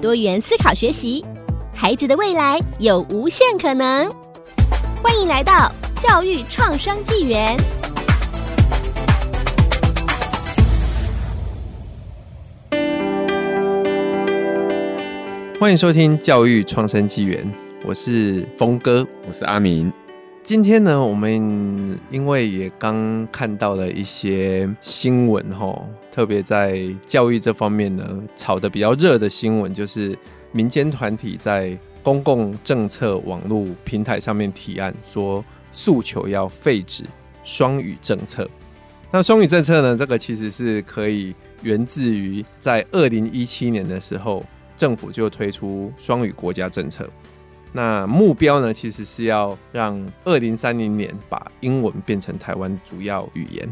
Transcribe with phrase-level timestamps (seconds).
[0.00, 1.24] 多元思考学习，
[1.74, 4.08] 孩子的未来有无限可能。
[5.02, 7.56] 欢迎来到教育创生纪元。
[15.58, 17.44] 欢迎收听教育创生纪元，
[17.84, 19.92] 我是峰哥，我是阿明。
[20.48, 21.30] 今天呢，我们
[22.10, 25.78] 因为也刚看到了一些新闻哈，
[26.10, 30.16] 特别在教育这方面呢，炒得比较热的新闻，就是
[30.50, 37.04] 民间团体在公共政策网络平台上面提案，说诉求要废止
[37.44, 38.48] 双语政策。
[39.10, 44.42] 那双语政策呢，这个其实是可以源自于在二零一七年的时候。
[44.78, 47.10] 政府就推出双语国家政策，
[47.72, 53.68] 那目标呢，其实是要让二零三零年把英文变成台湾主要语言。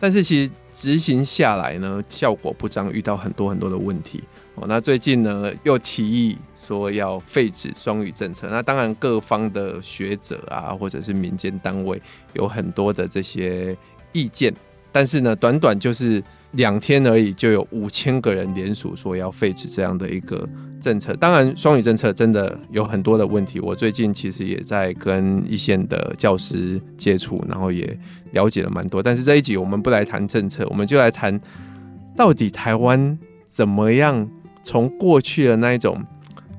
[0.00, 4.22] 但是其实执行下来呢，效果不彰，遇到很多很多的问题。
[4.54, 8.48] 哦，那最近呢，又提议说要废止双语政策。
[8.48, 12.00] 那当然，各方的学者啊，或者是民间单位，
[12.34, 13.76] 有很多的这些
[14.12, 14.54] 意见。
[14.92, 16.22] 但是呢，短短就是。
[16.52, 20.48] 两天而已，就有五千个人联署说要废止这样的一个
[20.80, 21.12] 政策。
[21.16, 23.60] 当然，双语政策真的有很多的问题。
[23.60, 27.94] 我最近其实也在跟一线的教师接触，然后也
[28.32, 29.02] 了解了蛮多。
[29.02, 31.38] 但是这一集我们不来谈政策，我们就来谈
[32.16, 34.26] 到底台湾怎么样
[34.62, 36.02] 从过去的那一种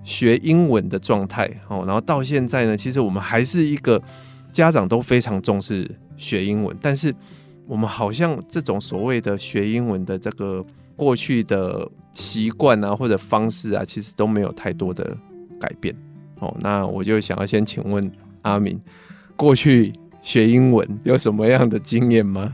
[0.03, 3.99] 学英文的状态，哦，然后到现在呢，其实我们还是一个
[4.53, 7.11] 家长都非常重视学英文，但是。
[7.69, 10.65] 我们好像这种所谓的学英文的这个
[10.95, 15.15] 过去的习惯啊，或者方式啊，其实都没有太多的
[15.59, 15.95] 改变。
[16.39, 18.81] 哦，那我就想要先请问阿明，
[19.35, 19.93] 过去
[20.23, 22.51] 学英文有什么样的经验吗？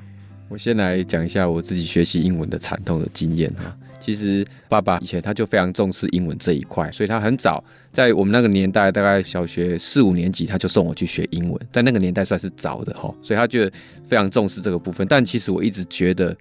[0.49, 3.73] 我先来讲一下我自己学习英文的惨痛的经验啊。
[3.99, 13.69] 其实爸爸以前他就非常重视英文这一块，所以他很早在我们那个年代，大概小学四五年级他就送我去学英文，在那个年代算是早的哈，所以他就
[14.07, 15.07] 非常重视这个部分。
[15.07, 16.35] 但其实我一直觉得，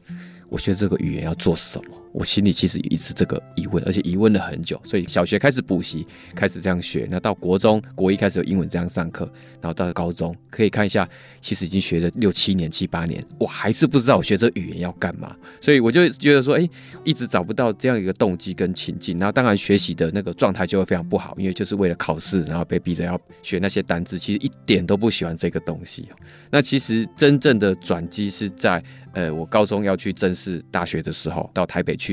[0.48, 2.03] 我学这个语言要做什么？
[2.14, 4.80] 我心里其实一直这个疑问，而且疑问了很久。
[4.84, 7.08] 所以小学开始补习，开始这样学。
[7.10, 9.24] 那到国中国一开始有英文这样上课，
[9.60, 11.08] 然后到高中可以看一下，
[11.40, 15.34] 其实已经学了六七年、七八年，我还是不知道我学这语言要干嘛。
[15.60, 16.68] 所以我就觉得说，哎，
[17.02, 19.18] 一直找不到这样一个动机跟情境。
[19.18, 26.08] 然后当然学习的那个状态就会非常不好，因为就是为了考试，然后被逼着要学那些单字，其实一点都不喜欢这个东西。
[26.48, 28.80] 那其实真正的转机是在。
[29.16, 32.03] 呃，我高中要去正式大学的时候，到台北去，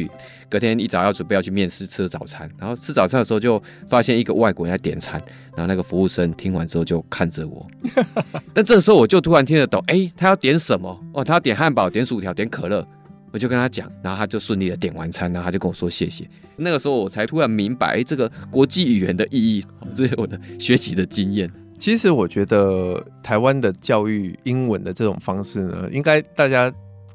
[0.49, 5.21] 隔天一早要准备要去面试吃早餐，然后吃早餐的时候就发现一个外国人在点餐，
[5.55, 7.65] 然后那个服务生听完之后就看着我，
[8.53, 10.99] 但这时候我就突然听得懂，哎、欸，他要点什么？
[11.13, 12.85] 哦，他要点汉堡、点薯条、点可乐，
[13.31, 16.29] 我就跟他讲，然后他就顺利的点完餐，然后他就跟我说谢谢。
[16.57, 19.63] 那个时候我才突然明白，欸、这个国际语言的意义，
[19.95, 21.49] 这是我的学习的经验。
[21.79, 26.71] 其实我觉得台湾的教育英文的这种方式呢，应该大家。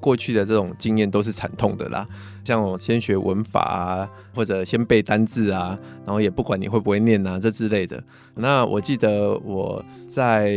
[0.06, 2.06] 过去的这种经验都是惨痛的啦，
[2.44, 8.00] 像我先学文法啊，或者先背单字啊，然后也不管你会不会念啊，这之类的。
[8.32, 10.54] 那我记得我在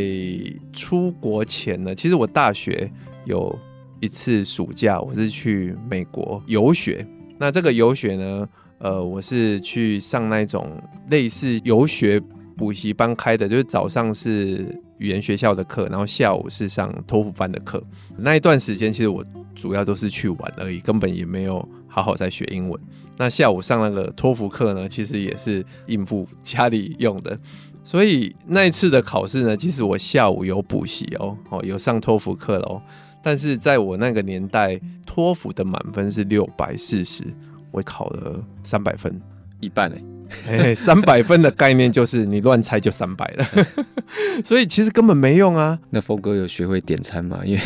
[0.71, 2.91] 出国前呢，其实我大学
[3.25, 3.57] 有
[3.99, 7.03] 一次暑假，我是去美国游学。
[7.39, 10.79] 那这个游学呢，呃，我是去上那种
[11.09, 12.21] 类似游学
[12.55, 17.81] 补习班开的，就是早上是语言学校的课，然后下午是上托福班的课。
[18.15, 19.25] 那一段时间，其实我
[19.59, 22.79] 主要都是去玩而已，根本也没有好好在学英文。
[23.17, 27.37] 那下午上那个托福课呢，其实也是应付家里用的。
[27.83, 32.81] 所以那一次的考试呢，其实我下午有补习哦，哦，有上托福课喽。
[33.21, 37.23] 但是在我那个年代，托福的满分是六百四十，
[37.71, 39.19] 我考了三百分，
[39.59, 40.18] 一半欸。
[40.47, 43.45] 哎，三百分的概念就是你乱猜就三百了，
[44.45, 45.77] 所以其实根本没用啊。
[45.89, 47.39] 那峰哥有学会点餐吗？
[47.43, 47.61] 因为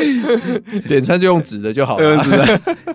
[0.88, 2.16] 点餐就用纸的就好了，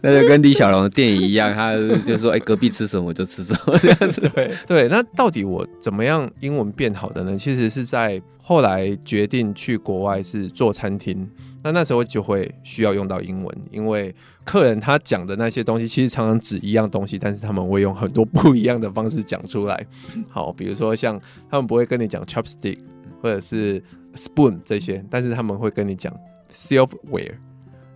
[0.01, 1.73] 那就跟李小龙的电影一样，他
[2.05, 4.21] 就说：“哎，隔壁吃什么我就吃什么。”这样子。
[4.35, 7.37] 对对，那到底我怎么样英文变好的呢？
[7.37, 11.27] 其实是在后来决定去国外是做餐厅，
[11.63, 14.13] 那那时候就会需要用到英文，因为
[14.45, 19.85] 客人他讲的那些东西，其实常常指一样东西，但是他们会用很多不一样的方式讲出来。
[20.29, 21.19] 好，比如说像
[21.49, 22.77] 他们不会跟你讲 chopstick
[23.21, 23.83] 或者是
[24.15, 26.15] spoon 这些，但是他们会跟你讲
[26.53, 27.33] silverware，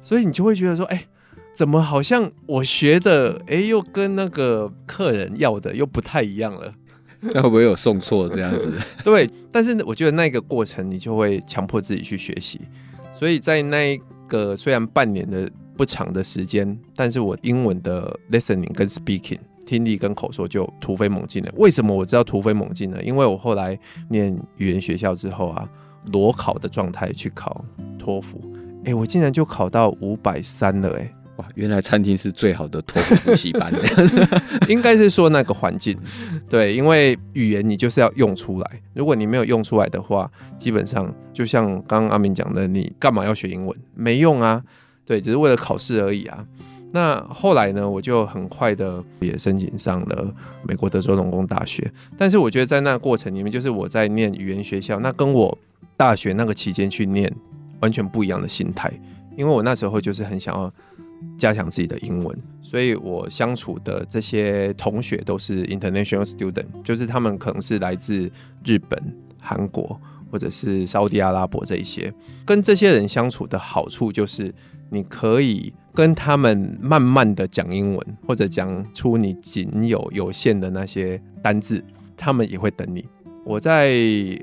[0.01, 1.07] 所以你就会觉得说，哎、欸，
[1.53, 6.73] 怎么好像我学的，哎、欸，又跟那个客人要的又不太一样了？
[7.21, 8.73] 那会不会有送错这样子？
[9.05, 12.59] 对，但是我觉得那个过程你就会强迫自己去学习，
[13.13, 15.47] 所以在那一个虽然半年的。
[15.79, 21.49] 不长的时间，但是我英文的 listening 跟 speaking 听力跟口说就突飞猛进了。
[21.55, 23.01] 为什么我知道突飞猛进呢？
[23.01, 23.79] 因为我后来
[24.09, 25.65] 念语言学校之后啊，
[26.07, 27.63] 裸考的状态去考
[27.97, 28.41] 托福，
[28.79, 33.79] 哎、欸，我竟然就考到五百三了、欸，哎，哇，原来餐厅是最好的托福补习班的，
[34.67, 35.97] 应该是说那个环境，
[36.49, 43.79] 对，因为语言你就是要用出来，如果你没有用出来的话，基本上就像刚刚阿明讲的，你干嘛要学英文？
[43.95, 44.61] 没用啊。
[45.09, 46.45] 对，只是为了考试而已啊。
[46.91, 51.91] 那后来呢，我就很快的也申请上了美国德州农工大学。
[52.15, 55.57] 但是我觉得在那过程里面，就是我在念语言学校，那跟我
[55.97, 57.31] 大学那个期间去念
[57.79, 58.91] 完全不一样的心态。
[59.35, 60.71] 因为我那时候就是很想要
[61.39, 68.31] 加强自己的英文，所以我相处的这些同学都是 international student，就是他们可能是来自
[68.63, 69.01] 日本、
[69.39, 69.99] 韩国
[70.31, 72.13] 或者是沙乌地阿拉伯这一些。
[72.45, 74.53] 跟这些人相处的好处就是。
[74.89, 81.83] 你可以跟他们慢慢的讲英文，或者讲出你仅有有限的那些单字，
[82.17, 83.05] 他们也会等你。
[83.45, 83.97] 我在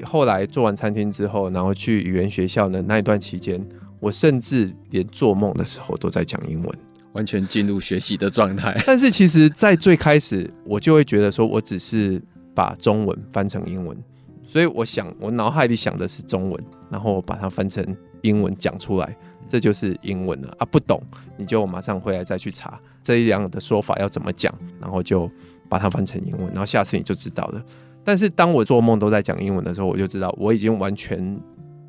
[0.05, 3.65] 后来做完餐厅之后，然后去语言学校的那一段期间，
[4.01, 6.79] 我甚至连做梦的时候都在讲英文，
[7.13, 8.81] 完全进入学习的状态。
[8.85, 12.21] 但是其实，在最开始，我就会觉得说，我只是
[12.55, 13.97] 把中文翻成英文，
[14.43, 17.85] 所以我想，我脑海里想的是中文，然后我把它翻成
[18.23, 19.17] 英文讲出来。
[19.49, 20.65] 这就是英文了啊！
[20.65, 21.03] 不懂
[21.37, 25.31] 你就马上回来再去查这一样的说法要怎么讲，然后就
[25.69, 27.63] 把它翻成英文，然后下次你就知道了。
[28.05, 31.41] 但是当我做梦都在讲英文的时候，我就知道我已经完全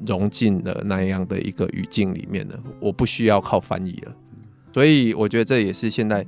[0.05, 4.15] 融进了那样的一个语境里面了，我不需要靠翻译了。
[4.73, 6.25] 所以我觉得这也是现在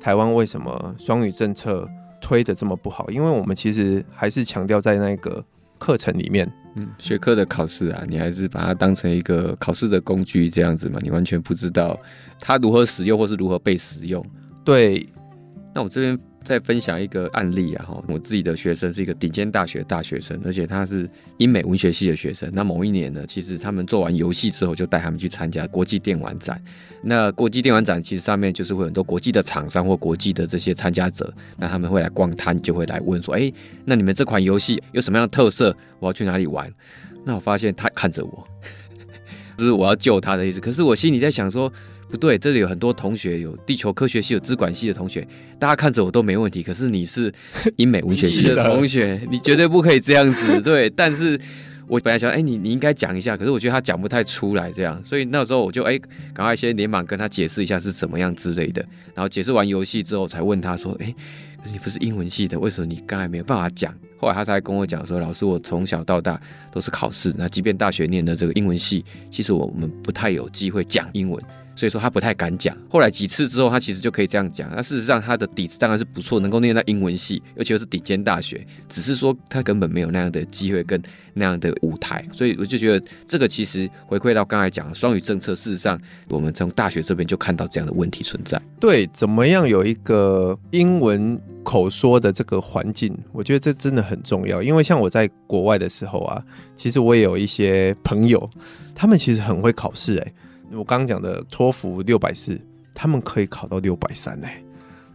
[0.00, 1.86] 台湾为什么双语政策
[2.20, 5.44] 推得这么不好，因为我们其实还是强调在那个
[5.80, 6.48] 课程里面。
[6.76, 11.00] 嗯，学科的考试啊，你还是把它当成一个考试的工具这样子嘛？
[11.02, 11.98] 你完全不知道
[12.38, 14.24] 它如何使用或是如何被使用。
[14.64, 15.04] 对，
[15.74, 16.16] 那我这边。
[16.42, 22.50] 再分享一个案例啊，哈，我自己的学生是一个顶尖大学大学生，而且他是英美文学系的学生。
[22.52, 26.60] 那某一年呢，其实他们做完游戏之后，就带他们去参加国际电玩展。
[27.02, 33.52] 那国际电玩展其实上面就是会很多国际的厂商或国际的这些参加者，那他们会来逛摊，就会来问说，哎，
[33.84, 35.76] 那你们这款游戏有什么样的特色？
[35.98, 36.72] 我要去哪里玩？
[37.24, 38.48] 那我发现他看着我，
[39.58, 40.58] 就是我要救他的意思。
[40.58, 41.70] 可是我心里在想说。
[42.10, 45.26] 不对，这里有很多同学，有地球科学系、有资管系的同学，
[45.58, 46.62] 大家看着我都没问题。
[46.62, 47.32] 可是你是
[47.76, 50.60] 英美文学系的同学，你绝对不可以这样子。
[50.60, 51.40] 对，但是
[51.86, 55.96] 我本来想，哎，你你应该讲一下，可是我觉得他讲不太出来这样，所以那时候我就哎，
[56.34, 58.84] 赶快先连忙跟他解释一下是怎么样之类的。
[59.14, 61.14] 然后解释完游戏之后，才问他说，哎，
[61.62, 63.94] 可是你不是英文系的，为什么你刚才没有办法讲？
[64.18, 66.38] 后来他才跟我讲说，老师，我从小到大
[66.72, 71.42] 都是考试，那即便大学念的这个英文系，其实我们不太有机会讲英文。
[71.80, 74.70] 所以说他不太敢讲，后来几次之后，他其实就可以这样讲。
[74.76, 82.22] 那事实上他的底子当然是不错，能够念到英文系，而且又是顶尖大学，只是说他根本没有那样的机会跟那样的舞台。
[82.32, 88.60] 所以我就觉得这个其实回馈到刚才讲的双语政策，事实上我们从大学这边就看到这样的问题存在。
[88.78, 94.62] 对，怎么样有一个英文口说的这个环境，我觉得这真的很重要。
[94.62, 96.44] 因为像我在国外的时候啊，
[96.76, 98.46] 其实我也有一些朋友，
[98.94, 100.32] 他们其实很会考试，哎。
[100.72, 102.60] 我刚刚讲的托福六百四，
[102.94, 104.46] 他们可以考到六百三呢，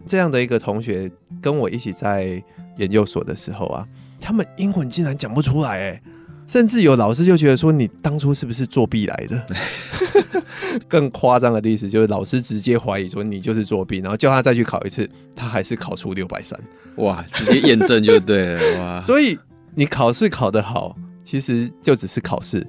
[0.06, 1.10] 这样的一个同学
[1.40, 2.42] 跟我一起在
[2.76, 3.86] 研究所的时候啊，
[4.20, 6.02] 他们英文竟然讲不出来哎，
[6.46, 9.46] 甚至有老师就觉得说，你当初是不是作弊来的？
[10.88, 16.58] 更夸张的例子就是老师直接怀疑说你就是作弊，然后叫他再去考一次，他还是考出六百三，
[16.96, 19.00] 哇，直接验证就对了 哇！
[19.00, 19.38] 所以
[19.74, 20.94] 你考试考得好，
[21.24, 22.66] 其实就只是考试，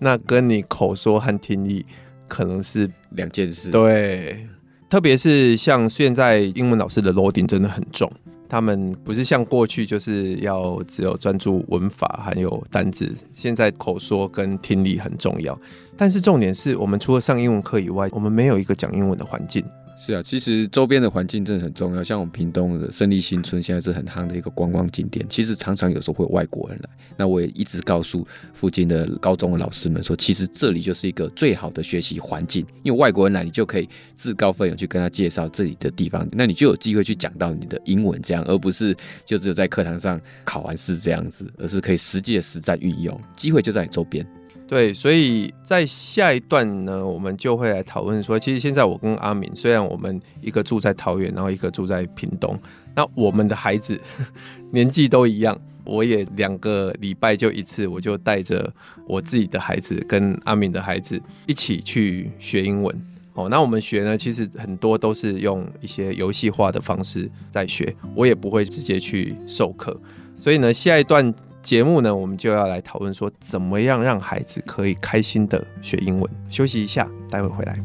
[0.00, 1.86] 那跟你口说和听力。
[2.28, 4.46] 可能是两件事，对，
[4.88, 8.10] 特别是像现在英文老师的 loading 真的很重，
[8.48, 15.58] 他们不是像过去就是要只有专注文法还有单字，现在口说跟听力很重要。
[15.96, 19.64] 但是重点是我们除了上英文课以外，我们没有一个讲英文的环境，
[19.98, 22.04] 是啊，其实周边的环境真的很重要。
[22.04, 25.24] 像我们屏东的胜利新村，现在是很夯的一个观光景点。
[25.26, 32.64] 其实常常有时候会有外国人来，那我也一直告诉附近的高中的老师们说，其实这里就是一个最好的学习环境。
[32.82, 43.18] 因为外国人来，你就可以自告奋勇去跟他介绍这里的地方，那你就有机会去讲到你的英文，这样而不是就只有在课堂上考完试这样子，而是可以实际的实战运用。
[43.34, 44.26] 机会就在你周边。
[44.68, 52.58] 对，所以在下一段呢，我们就会来讨论说，其实现在我跟阿敏，虽然我们一个住在桃园，然后一个住在屏东，
[52.96, 54.00] 那我们的孩子
[54.72, 58.68] 年纪都一样，我也两个礼拜就一次，我就带着
[59.06, 63.06] 我自己的孩子跟阿敏的孩子一起去学英文。
[63.34, 69.96] 哦，那我们学呢，其实很多都是用一些游戏化的方式在学，我也不会直接去授课，
[70.36, 71.32] 所以呢，下一段。
[71.66, 76.30] 节目呢，我们就要来讨论说，怎么样让孩子可以开心的学英文。
[76.48, 77.76] 休息一下，待会回来。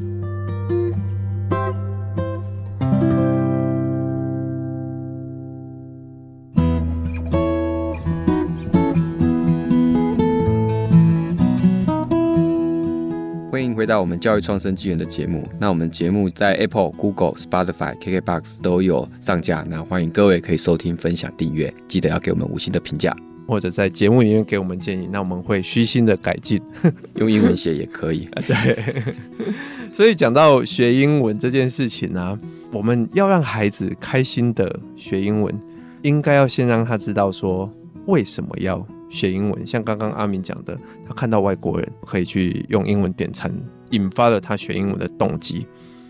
[13.52, 15.44] 欢迎回到我们教育创生纪元的节目。
[15.58, 19.66] 那我们节目在 Apple、Google、Spotify、KKBox 都有上架。
[19.68, 23.12] 那欢迎各位可以收听、分享、订阅，记得要给我们五星的评价。
[23.48, 26.62] 或者在节目里面给我们建议，那我们会虚心的改进，
[27.16, 28.28] 用英文写也可以。
[28.48, 29.04] 对，
[29.92, 32.40] 所以讲到学英文这件事情呢、啊，
[32.72, 35.54] 我们要让孩子开心的学英文，
[36.02, 37.72] 应该要先让他知道说
[38.06, 39.68] 为什么要学英文。
[39.68, 43.54] 像刚刚阿明讲的，他看到外国人可以去用英文点餐，
[43.90, 45.66] 引发了他学英文的动机。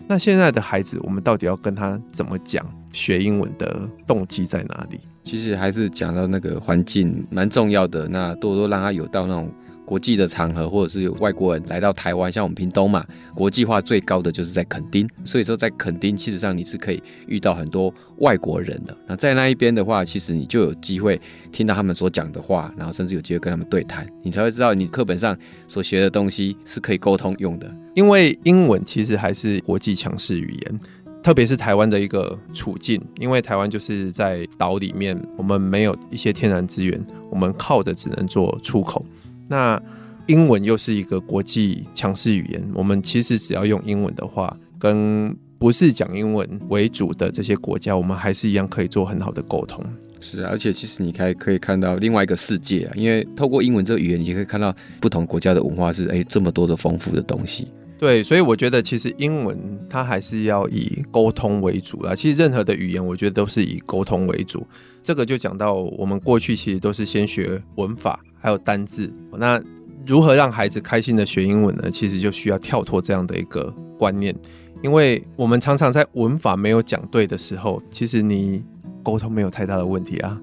[0.06, 5.00] 那现在的孩子，我们到底要跟他怎么讲学英文的动机在哪里？
[5.22, 9.50] 其实还是讲到那个环境蛮重要的，那多多让他有到那种
[9.84, 18.96] 国际的场合，或者是有外国人来到台湾，像我们屏东嘛，国际化最高的就是在垦丁，所以说在垦丁，其实上你是可以遇到很多外国人的。
[19.06, 25.36] 那在那一边的话，其实你就有机会听到他们所讲的话，然后甚至有机会跟他们对谈，你才会知道你课本上
[25.68, 27.70] 所学的东西是可以沟通用的。
[27.94, 30.80] 因为英文其实还是国际强势语言。
[31.22, 37.00] 特别是台湾的一个处境，因为台湾就是在岛里面，我们没有一些天然资源，
[37.30, 39.04] 我们靠的只能做出口。
[39.46, 39.80] 那
[40.26, 49.84] 英文又是一个国际强势语言，我们其实只要用英文的话，跟不是讲英文为主的这些国家，我们还是一样可以做很好的沟通。
[50.20, 57.66] 是啊，而且其实你还可以看到另外一个世界啊，因为透过英文这个语言，你就可以看到不同国家的文化是哎这么多的丰富的东西。
[58.02, 59.56] 对，所以我觉得其实英文
[59.88, 62.16] 它还是要以沟通为主啦。
[62.16, 64.66] 其实任何的语言，我觉得都是以沟通为主。
[65.04, 69.08] 这个就讲到我们过去其实都是先学文法，还有单字。
[69.38, 69.62] 那
[70.04, 71.88] 如何让孩子开心的学英文呢？
[71.92, 74.34] 其实就需要跳脱这样的一个观念，
[74.82, 78.64] 因为我们常常在文法没有讲对的时候，其实你
[79.04, 80.36] 沟通没有太大的问题啊。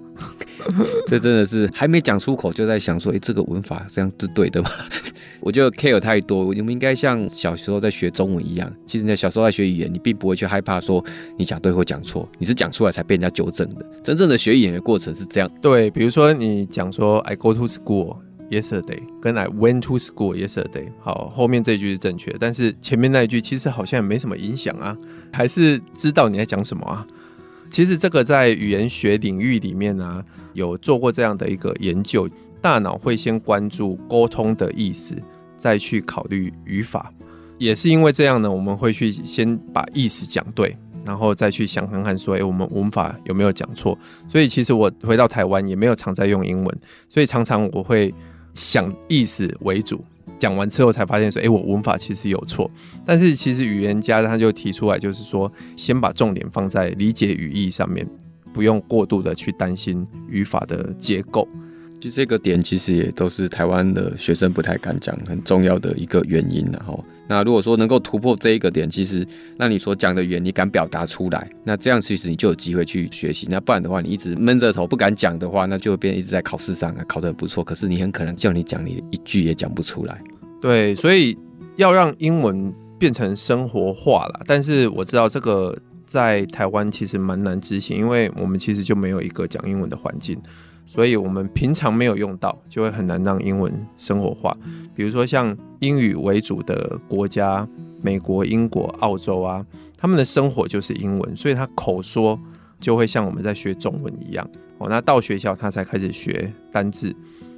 [1.08, 4.70] 这真的是还没讲出口，就在想说，哎，这个文法这样是对的吗？
[5.40, 8.72] 我觉得 care 太多，我们应该像小时候在学中文一样。
[8.86, 11.04] 其实你小时候在学语言，你并不会去害怕说
[11.38, 13.86] 你讲对或讲错，你是讲出来才被人家纠正的。
[14.04, 15.50] 真正的学语言的过程是这样。
[15.62, 18.18] 对，比如说你讲说 I go to school
[18.50, 24.98] yesterday，跟 I went to school yesterday，好，后面这句是正确，但是前面那一句其实好像也没什么影响啊，
[25.32, 27.08] 还是知道你在讲什么啊。
[27.72, 30.24] 其实这个在语言学领域里面呢、
[30.54, 32.28] 有做过这样的一个研究，
[32.62, 35.16] 大脑会先关注沟通的意思，
[35.58, 37.14] 再去考虑语法。
[37.58, 43.98] 也是因为这样呢，我们会去先把意思讲对，然后再去想看看说，哎，我们文法有没有讲错？
[44.28, 48.14] 所以其实我回到台湾也没有常在用英文，所以常常我会
[48.54, 50.04] 想意思为主。
[50.40, 52.72] 讲完之后才发现说，哎，我文法其实有错。
[53.06, 58.08] 但是其实语言家他就提出来，就是说，先把重点放在理解语义上面，
[58.54, 61.48] 不用过度的去担心语法的结构。
[62.02, 66.66] 其实这个点其实也都是台湾的学生不太敢讲很重要的一个原因。
[66.72, 69.28] 然后，那如果说能够突破这一个点，其实
[69.58, 73.48] 那你所讲的语言你敢表达出来，那这样其实你就有机会去学习。
[73.50, 80.22] 那不然的话，你一直闷着头不敢讲的话，那就会变一直在考试上啊考得很不错，可是你很可能叫你讲，你一句也讲不出来。
[80.62, 81.38] 对，所以
[81.76, 84.42] 要让英文变成生活化了。
[84.46, 90.42] 但是我知道这个在台湾其实蛮难执行，因为我们其实就没有一个讲英文的环境。
[90.92, 94.52] 所以，我们平常没有用到，就会很难让英文生活化。
[94.96, 97.68] 比如说，像英语为主的国家，
[98.02, 99.64] 美国、英国、澳洲啊，
[99.96, 102.40] 他们的生活就是英文，所以他口说
[102.80, 104.50] 就会像我们在学中文一样。
[104.80, 107.16] 哦，那到学校他才开始学单字。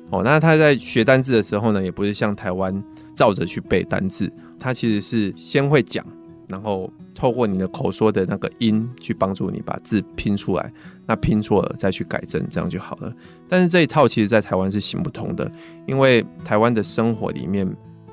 [0.10, 2.84] 哦，那他在学单字的时候呢，也不是像台湾
[3.16, 6.06] 照着去背单字，他其实是先会讲，
[6.52, 10.72] 然后透过你的口说的那个音去帮助你把字拼出来。
[11.08, 13.14] 那拼错了再去改正，这样就好了。
[13.50, 15.52] 但是这一套其实在台湾是行不通的，
[15.88, 17.68] 因为台湾的生活里面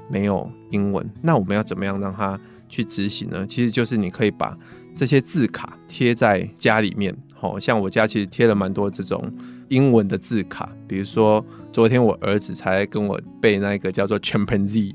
[0.08, 1.08] 没有英文。
[1.20, 3.46] 那我们要怎么样让它去执行呢？
[3.46, 4.56] 其实就是你可以把
[4.96, 9.30] 这些字卡贴在家里面，好像我家其实贴了蛮多这种
[9.68, 11.44] 英文的字卡，比如说。
[11.72, 14.94] 昨天我儿子才跟我背那个叫做 chimpanzee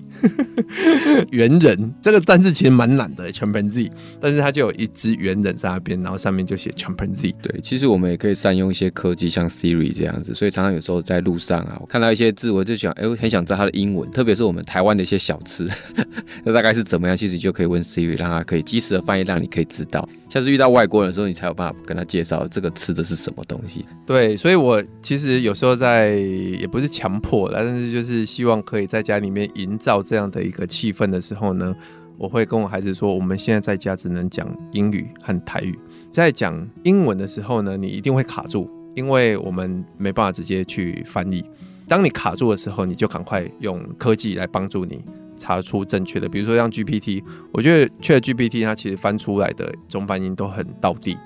[1.32, 3.90] 猿人，这个单字其实蛮难的 chimpanzee，
[4.20, 7.34] 但是它就有一只猿人在那边，然后上面就写 chimpanzee。
[7.42, 15.70] 对，其实我们也可以善用一些科技，像 Siri 这样子，所以常常有时候在路上啊，我看到一些字，我就想，哎，我很想知道它的英文，特别是我们台湾的一些小吃，
[16.44, 17.16] 那大概是怎么样？
[17.16, 20.08] 其实就可以问 Siri，让它可以及时的翻译，让你可以知道。
[20.30, 23.86] 下次遇到外国人的时候，你才有办法跟他介绍这个吃的是什么东西。
[24.04, 31.76] 对，所以我其实有时候在也不是强迫的，但是就是希望可以在家里面营造这样的一个气氛的时候呢，
[32.18, 35.78] 我会跟我孩子说，我们现在在家只能讲英语和台语，
[36.12, 41.46] 在讲英文的时候呢，你一定会卡住，因为我们没办法直接去翻译。
[41.88, 45.00] 当你卡住的时候，你就赶快用科技来帮助你。
[45.36, 51.18] 查出正确的，比如说像 GPT，我觉得 ChatGPT 它其实翻出来的中翻英都很到地。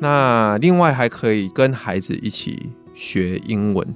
[0.00, 3.86] 那另外还可以跟孩子一起学英文。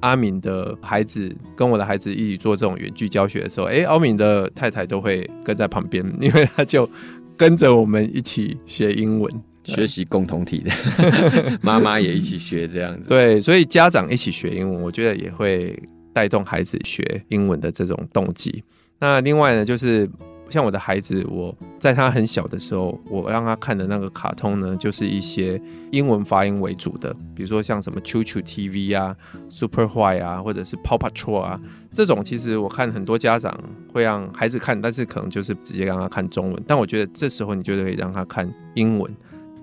[0.00, 6.88] 阿敏的孩子跟我的孩子一起做这种远距教学的时候，哎，阿敏的太太都会跟在旁边，因为他就
[7.36, 9.32] 跟着我们一起学英文，
[9.64, 10.70] 学习共同体的。
[11.62, 13.08] 妈妈也一起学这样子。
[13.08, 15.78] 对，所以家长一起学英文，我觉得也会
[16.12, 18.62] 带动孩子学英文的这种动机。
[18.98, 20.08] 那另外呢，就是
[20.50, 25.60] 像我的孩子，我在他很小的时候，我让他看的那个卡通呢，就是一些
[25.92, 29.16] 英文发音为主的，比如说像什么 Choo Choo TV 啊、
[29.48, 31.60] Super White 啊，或者是 Paw Patrol 啊，
[31.92, 33.58] 这种其实我看很多家长
[33.92, 36.62] 会让孩子看，但是可能就是直接让他看中文。
[36.66, 39.10] 但我觉得这时候你就可以让他看英文。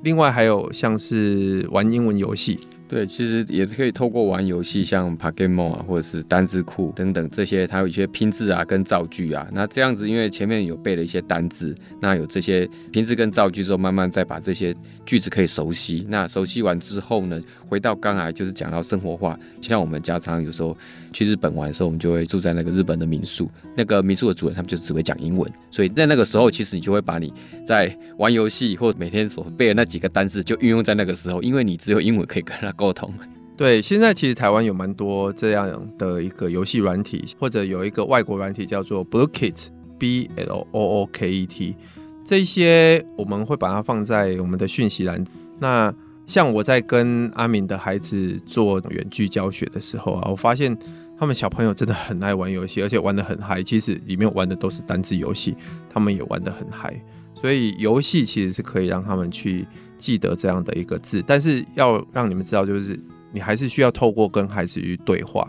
[0.04, 2.58] 另外还有像是玩英文游戏。
[2.90, 9.46] 对，其实也是可以透过玩游戏，像 Pokemon 啊，或者是单字库等等这些，它有一些拼字啊跟造句啊。
[9.52, 14.74] 那这样子，因为前面有背了一些单字，那有这些拼字跟造句之后，慢慢再把这些
[15.06, 16.08] 句子可以熟悉。
[16.08, 20.76] 那熟悉完之后呢，回到刚才就是讲到生活化，像我们家常有时候
[21.12, 27.34] 去日本玩的时候，我们就会住在那个日本的民宿，那个民宿的主人他们就只会讲英文，所以在那个时候，其实你就会把你
[27.66, 32.74] 在玩游戏或每天所背的那几个单字就运用在那个时候，因为你只有英文可以跟他。
[32.78, 33.14] 沟通。
[33.58, 41.76] 对，现在其实台湾有蛮多这样的一个游戏软体，或者有一个外国软体叫做 Blookit，B L O O K E T，
[42.24, 45.24] 这些我们会把它放在我们的讯息栏。
[45.58, 45.92] 那
[46.28, 50.78] 像我在跟阿明的孩子做远距教学的时候啊，我发现
[51.20, 53.64] 他们小朋友真的很爱玩游戏，而且玩得很嗨。
[53.64, 55.56] 其实里面玩的都是单字游戏，
[55.90, 56.94] 他们也玩得很嗨。
[57.34, 59.66] 所以游戏其实是可以让他们去。
[59.98, 63.00] 记得这样的一个字，但是要让你们知道，就是
[63.32, 65.48] 你还是需要透过跟孩子去对话。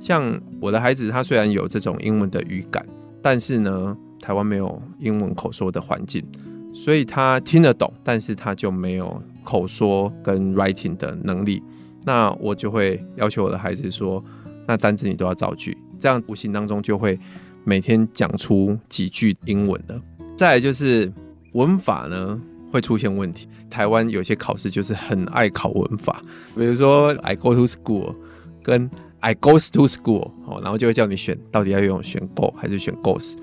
[0.00, 2.84] 像我的孩子，他虽然有这种英文的语感，
[3.22, 6.24] 但是呢，台湾没有英文口说的环境，
[6.72, 11.62] 所以他听得懂，但是他就没有口说跟 writing 的能力。
[12.04, 14.22] 那我就会要求我的孩子说，
[14.66, 17.18] 那单字你都要造句，这样无形当中就会
[17.64, 20.00] 每天讲出几句英文的。
[20.36, 21.12] 再来就是
[21.52, 22.40] 文法呢，
[22.74, 23.48] 会出现问题。
[23.70, 26.20] 台湾有些考试就是很爱考文法，
[26.56, 28.16] 比如说 I go to school
[28.64, 33.34] 跟 I goes to school，哦，然后就会叫你选到底要用选 go 还是选 goes。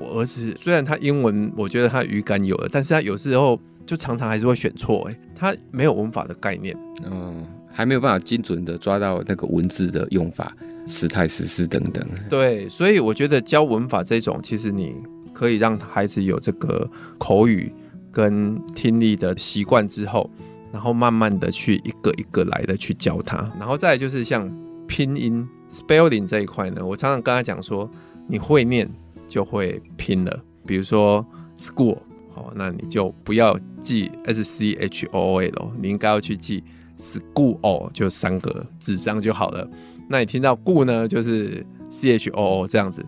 [0.00, 6.76] 我儿子虽然他英文我觉得他语感有了，但是他有时候就常常还是会选错，哎，他没有文法的概念，
[7.08, 10.52] 嗯，还没有办法精准的抓到那个文字的用法、
[10.88, 12.04] 时态、时事等等。
[12.28, 14.96] 对，所以我觉得教文法这种，其实你
[15.32, 17.72] 可以让孩子有这个口语。
[18.12, 20.28] 跟听力的习惯之后，
[20.72, 24.50] 然后慢慢的去一个一个来的去教他，然后再就是像
[24.86, 27.88] 拼音 spelling 这一块呢，我常常跟他讲说，
[28.26, 28.88] 你会念
[29.28, 31.24] 就会拼了，比如说
[31.58, 31.98] school，
[32.34, 36.62] 好，那你就不要记 s c h o o l，你应该要去记
[36.98, 39.68] school，就三个字这样就好了。
[40.08, 43.04] 那你听到 g o 呢，就是 c h o o 这样子，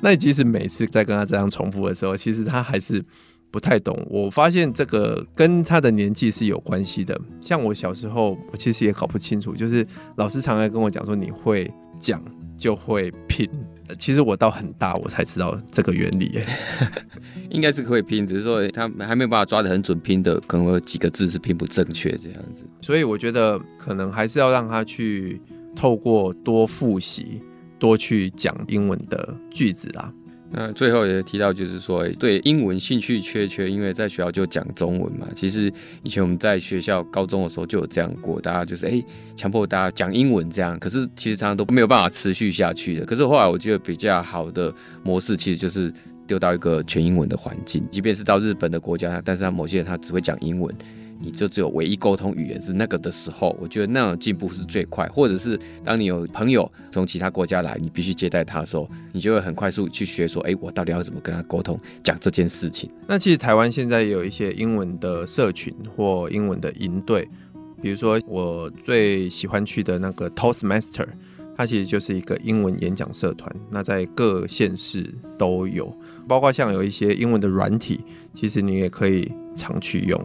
[0.00, 3.04] 那你即使每次在跟他这样重复的时候，其实他还是。
[3.50, 7.20] 不太懂，我发现这个跟他的年纪是有关系的。
[7.40, 9.86] 像我小时候，我其实也搞不清楚，就是
[10.16, 12.22] 老师常常跟我讲说，你会讲
[12.56, 13.48] 就会拼。
[13.98, 16.38] 其实我到很大我才知道这个原理，
[17.50, 22.64] 应该是可以拼，只是说他还没有办法抓得很准，拼的可能有几个字是拼不正确这样子。
[22.80, 25.40] 所以我觉得可能还是要让他去
[25.74, 27.40] 透过多复习，
[27.80, 30.12] 多去讲英文的句子啊。
[30.52, 35.28] 那最后也提到，就是说对英文兴趣缺缺，因为在学校就讲中文嘛。
[35.34, 39.00] 其实以前我们在学校高中的时候就有这样过，大家就是哎
[39.36, 43.06] 强迫大家讲英文这样，可是其实常常都没有办法持续下去的。
[43.06, 45.92] 可是后来我觉得比较好的模式，其实就是
[46.26, 50.74] 丢到一个全英文的环境，即便是到日本的国家，但是他某些人他只会讲英文。
[51.20, 55.06] 你就只有唯一沟通语言是那个的时候，我觉得那种进步是最快。
[55.08, 62.90] 或者是当你有朋友从其他国家来，你必须接待他的时候，你就会很快速去学说，哎，我到底要怎么跟他沟通，讲这件事情。
[63.06, 67.28] 那其实台湾现在也有一些英文的社群或英文的营队，
[67.82, 71.06] 比如说我最喜欢去的那个 Toastmaster，
[71.56, 73.54] 它其实就是一个英文演讲社团。
[73.70, 75.94] 那在各县市都有，
[76.26, 78.00] 包括像有一些英文的软体，
[78.32, 80.18] 其实你也可以常去用。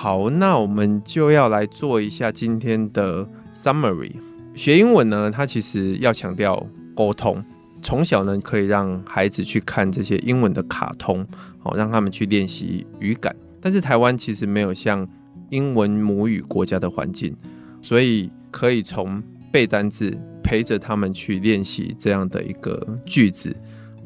[0.00, 4.12] 好，那我们就要来做一下今天的 summary。
[4.54, 7.44] 学英文呢，它其实要强调沟通。
[7.82, 11.26] 从小呢，可以让孩子去看这些英文的卡通，
[11.58, 13.34] 好，让他们去练习语感。
[13.60, 15.04] 但是台湾其实没有像
[15.50, 17.36] 英文母语国家的环境，
[17.82, 23.52] 所以可以从背单字，陪着他们去练习这样的一个句子，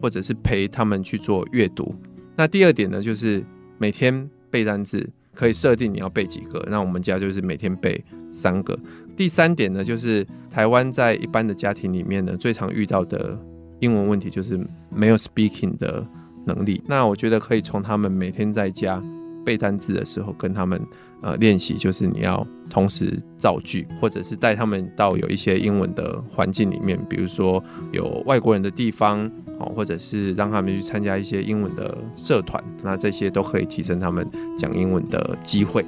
[0.00, 1.94] 或者是陪他们去做阅读。
[2.34, 3.44] 那第二点呢，就是
[3.76, 5.06] 每天背单字。
[5.34, 8.78] 可以设定你要背几个，那我们家就是每天背三个。
[9.16, 13.38] 第三点呢，就是台湾在一般的家庭里面呢，最常遇到的
[13.80, 14.58] 英文问题就是
[14.90, 16.06] 没有 speaking 的
[16.44, 16.82] 能力。
[16.86, 19.02] 那我觉得可以从他们每天在家
[19.44, 20.80] 背单字的时候，跟他们
[21.20, 29.30] 呃练习，就是你要同时造句，或者是带他们到有一些英文的环境里面，比如说有外国人的地方。
[29.74, 35.84] 或者是让他们去参加一些英文的社团，那这些都可以提升他们讲英文的机会。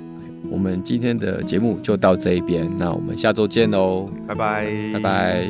[0.50, 5.48] 我们今天的节目就到这一边，那我们下周见喽，拜拜，拜拜。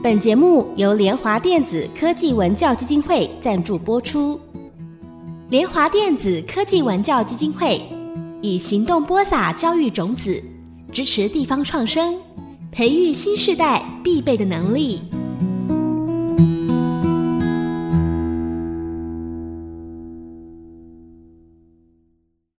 [0.00, 4.40] 本节目由联华电子科技文教基金会赞助播出。
[5.50, 7.82] 联华电子科技文教基金会
[8.40, 10.40] 以行动播撒教育种子，
[10.92, 12.14] 支持地方创生。
[12.78, 15.00] 培育新时代必备的能力。